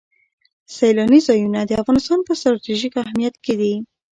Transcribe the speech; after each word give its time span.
سیلاني 0.75 1.19
ځایونه 1.27 1.59
د 1.65 1.71
افغانستان 1.81 2.19
په 2.27 2.33
ستراتیژیک 2.39 2.93
اهمیت 3.03 3.35
کې 3.43 3.53
دي. 3.61 3.73